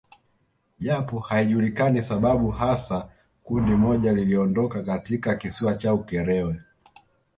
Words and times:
Japo 0.79 1.19
haijulikani 1.19 2.01
sababu 2.01 2.51
hasa 2.51 3.09
kundi 3.43 3.71
moja 3.71 4.13
liliondoka 4.13 4.83
katika 4.83 5.35
kisiwa 5.35 5.75
cha 5.75 5.93
Ukerewe 5.93 6.61